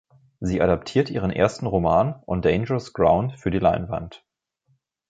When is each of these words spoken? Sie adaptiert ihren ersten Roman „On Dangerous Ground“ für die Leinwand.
Sie 0.39 0.59
adaptiert 0.63 1.11
ihren 1.11 1.29
ersten 1.29 1.67
Roman 1.67 2.23
„On 2.25 2.41
Dangerous 2.41 2.91
Ground“ 2.91 3.39
für 3.39 3.51
die 3.51 3.59
Leinwand. 3.59 4.25